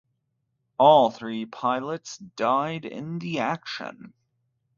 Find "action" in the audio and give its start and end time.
3.37-4.13